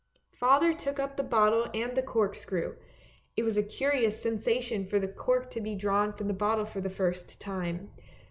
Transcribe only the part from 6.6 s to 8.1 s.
for the first time.